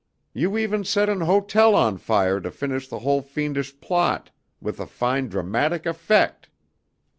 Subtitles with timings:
[0.33, 4.87] You even set an hotel on fire to finish the whole fiendish plot with a
[4.87, 6.49] fine dramatic effect!"